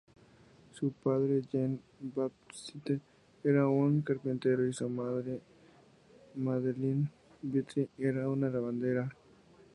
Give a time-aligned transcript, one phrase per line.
[0.71, 3.01] Su padre, Jean-Baptiste,
[3.43, 5.41] era un carpintero y su madre,
[6.33, 7.11] Madeleine
[7.43, 9.15] Vitry, era una lavandera.